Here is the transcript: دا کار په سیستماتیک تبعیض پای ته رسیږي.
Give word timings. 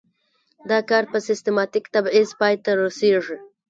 دا 0.69 0.79
کار 0.89 1.03
په 1.11 1.17
سیستماتیک 1.27 1.85
تبعیض 1.95 2.29
پای 2.39 2.55
ته 2.63 2.71
رسیږي. 2.81 3.35